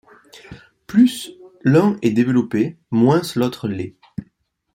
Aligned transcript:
Plus 0.87 1.29
l'un 1.63 1.95
est 2.01 2.09
développé, 2.09 2.75
moins 2.89 3.21
l'autre 3.35 3.67
l'est. 3.67 3.97